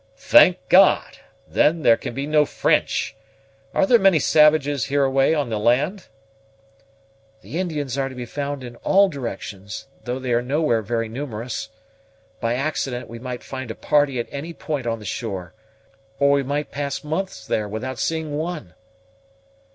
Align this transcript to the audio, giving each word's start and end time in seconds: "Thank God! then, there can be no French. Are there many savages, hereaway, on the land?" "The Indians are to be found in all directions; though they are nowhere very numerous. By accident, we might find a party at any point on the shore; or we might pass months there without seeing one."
"Thank 0.17 0.67
God! 0.67 1.19
then, 1.47 1.83
there 1.83 1.95
can 1.95 2.15
be 2.15 2.25
no 2.25 2.43
French. 2.43 3.15
Are 3.71 3.85
there 3.85 3.99
many 3.99 4.17
savages, 4.17 4.85
hereaway, 4.85 5.35
on 5.35 5.51
the 5.51 5.59
land?" 5.59 6.07
"The 7.41 7.59
Indians 7.59 7.99
are 7.99 8.09
to 8.09 8.15
be 8.15 8.25
found 8.25 8.63
in 8.63 8.77
all 8.77 9.09
directions; 9.09 9.85
though 10.05 10.17
they 10.17 10.33
are 10.33 10.41
nowhere 10.41 10.81
very 10.81 11.07
numerous. 11.07 11.69
By 12.39 12.55
accident, 12.55 13.09
we 13.09 13.19
might 13.19 13.43
find 13.43 13.69
a 13.69 13.75
party 13.75 14.19
at 14.19 14.27
any 14.31 14.53
point 14.53 14.87
on 14.87 14.97
the 14.97 15.05
shore; 15.05 15.53
or 16.17 16.31
we 16.31 16.41
might 16.41 16.71
pass 16.71 17.03
months 17.03 17.45
there 17.45 17.67
without 17.69 17.99
seeing 17.99 18.35
one." 18.35 18.73